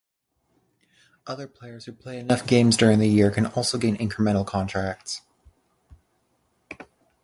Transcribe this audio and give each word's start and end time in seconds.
Other 1.27 1.45
players 1.47 1.85
who 1.85 1.91
play 1.91 2.17
enough 2.17 2.47
games 2.47 2.75
during 2.75 2.97
the 2.97 3.07
year 3.07 3.29
can 3.29 3.45
also 3.45 3.77
gain 3.77 3.95
Incremental 3.97 4.43
contracts. 4.47 5.21